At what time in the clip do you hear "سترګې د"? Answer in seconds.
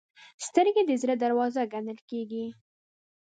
0.45-0.91